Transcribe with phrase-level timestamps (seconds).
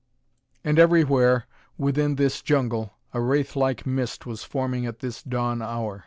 [0.63, 1.45] And everywhere
[1.77, 5.99] within this jungle a wraith like mist was forming at this dawn hour.